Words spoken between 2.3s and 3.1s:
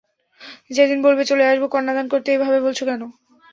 এভাবে বলছ কেন?